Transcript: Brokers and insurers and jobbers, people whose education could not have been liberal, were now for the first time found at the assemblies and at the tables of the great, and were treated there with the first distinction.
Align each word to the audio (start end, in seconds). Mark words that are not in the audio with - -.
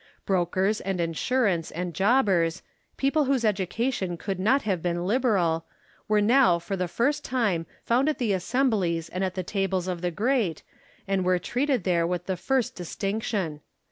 Brokers 0.25 0.81
and 0.81 0.99
insurers 0.99 1.69
and 1.69 1.93
jobbers, 1.93 2.63
people 2.97 3.25
whose 3.25 3.45
education 3.45 4.17
could 4.17 4.39
not 4.39 4.63
have 4.63 4.81
been 4.81 5.05
liberal, 5.05 5.67
were 6.07 6.21
now 6.23 6.57
for 6.57 6.75
the 6.75 6.87
first 6.87 7.23
time 7.23 7.67
found 7.83 8.09
at 8.09 8.17
the 8.17 8.33
assemblies 8.33 9.09
and 9.09 9.23
at 9.23 9.35
the 9.35 9.43
tables 9.43 9.87
of 9.87 10.01
the 10.01 10.09
great, 10.09 10.63
and 11.07 11.23
were 11.23 11.37
treated 11.37 11.83
there 11.83 12.07
with 12.07 12.25
the 12.25 12.35
first 12.35 12.73
distinction. 12.73 13.61